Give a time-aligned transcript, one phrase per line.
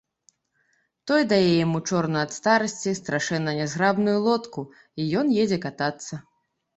[1.09, 4.65] Той дае яму чорную ад старасці, страшэнна нязграбную лодку,
[5.05, 6.15] і ён едзе катацца.